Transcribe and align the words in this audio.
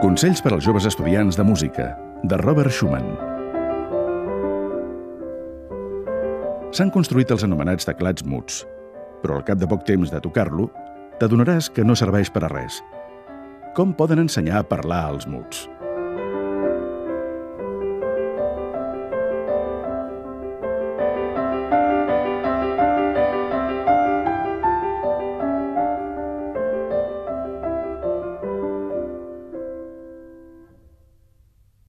Consells 0.00 0.40
per 0.40 0.54
als 0.56 0.64
joves 0.64 0.86
estudiants 0.88 1.36
de 1.36 1.44
música, 1.44 1.90
de 2.24 2.36
Robert 2.40 2.72
Schumann. 2.72 3.04
S'han 6.72 6.88
construït 6.94 7.28
els 7.34 7.44
anomenats 7.44 7.84
teclats 7.84 8.24
muts, 8.24 8.62
però 9.20 9.36
al 9.36 9.44
cap 9.44 9.60
de 9.60 9.68
poc 9.68 9.84
temps 9.84 10.08
de 10.08 10.22
tocar-lo, 10.24 10.70
t'adonaràs 11.20 11.68
que 11.68 11.84
no 11.84 11.92
serveix 11.92 12.32
per 12.32 12.46
a 12.46 12.48
res. 12.48 12.80
Com 13.76 13.92
poden 13.92 14.24
ensenyar 14.24 14.62
a 14.62 14.68
parlar 14.72 15.02
als 15.10 15.28
muts? 15.28 15.66